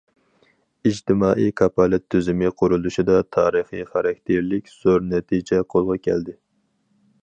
ئىجتىمائىي 0.91 1.51
كاپالەت 1.61 2.07
تۈزۈمى 2.15 2.51
قۇرۇلۇشىدا 2.63 3.19
تارىخىي 3.39 3.87
خاراكتېرلىك 3.93 4.75
زور 4.81 5.09
نەتىجە 5.15 5.65
قولغا 5.75 6.05
كەلدى. 6.11 6.41